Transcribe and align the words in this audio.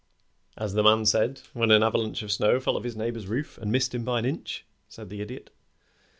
"As 0.57 0.73
the 0.73 0.81
man 0.81 1.05
said 1.05 1.41
when 1.53 1.69
an 1.69 1.83
avalanche 1.83 2.23
of 2.23 2.31
snow 2.31 2.59
fell 2.59 2.75
off 2.75 2.83
his 2.83 2.95
neighbor's 2.95 3.27
roof 3.27 3.59
and 3.59 3.71
missed 3.71 3.93
him 3.93 4.03
by 4.03 4.17
an 4.17 4.25
inch," 4.25 4.65
said 4.89 5.09
the 5.11 5.21
Idiot. 5.21 5.51